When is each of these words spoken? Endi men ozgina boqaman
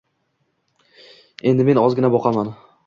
Endi 1.53 1.69
men 1.71 1.85
ozgina 1.85 2.15
boqaman 2.19 2.53